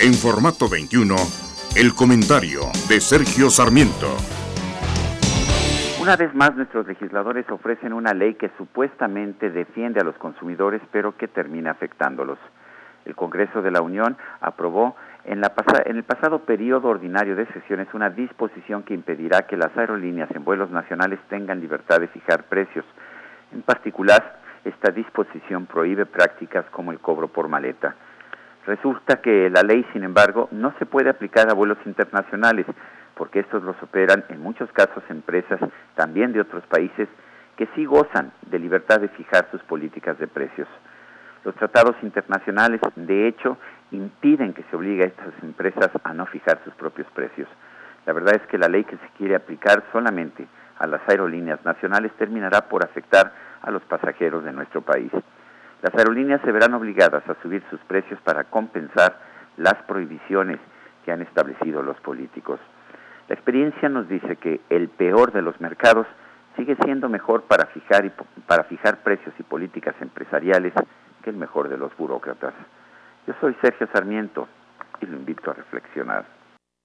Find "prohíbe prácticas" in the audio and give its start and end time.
25.66-26.64